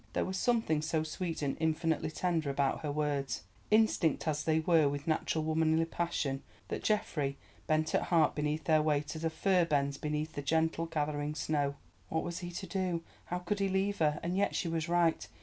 [0.13, 4.89] There was something so sweet and infinitely tender about her words, instinct as they were
[4.89, 9.63] with natural womanly passion, that Geoffrey bent at heart beneath their weight as a fir
[9.63, 11.75] bends beneath the gentle, gathering snow.
[12.09, 14.19] What was he to do, how could he leave her?
[14.23, 15.27] And yet she was right.